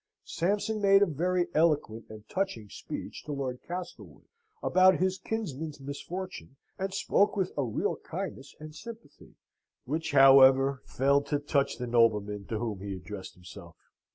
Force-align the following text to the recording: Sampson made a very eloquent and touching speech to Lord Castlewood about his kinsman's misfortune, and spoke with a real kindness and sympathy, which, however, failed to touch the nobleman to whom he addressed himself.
Sampson 0.25 0.81
made 0.81 1.03
a 1.03 1.05
very 1.05 1.45
eloquent 1.53 2.05
and 2.09 2.27
touching 2.27 2.69
speech 2.69 3.23
to 3.25 3.33
Lord 3.33 3.59
Castlewood 3.61 4.25
about 4.63 4.97
his 4.99 5.19
kinsman's 5.19 5.79
misfortune, 5.79 6.55
and 6.79 6.91
spoke 6.91 7.35
with 7.35 7.51
a 7.55 7.63
real 7.63 7.97
kindness 7.97 8.55
and 8.59 8.73
sympathy, 8.73 9.35
which, 9.85 10.13
however, 10.13 10.81
failed 10.87 11.27
to 11.27 11.37
touch 11.37 11.77
the 11.77 11.85
nobleman 11.85 12.45
to 12.47 12.57
whom 12.57 12.79
he 12.79 12.95
addressed 12.95 13.35
himself. 13.35 13.75